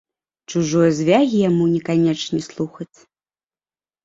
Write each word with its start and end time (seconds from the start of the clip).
Чужое 0.53 0.87
звягі 0.99 1.37
яму 1.49 1.63
не 1.75 1.81
канечне 1.91 2.39
слухаць. 2.49 2.89